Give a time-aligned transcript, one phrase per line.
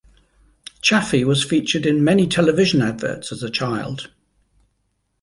[0.81, 4.11] Chaffey was featured in many television adverts as a child.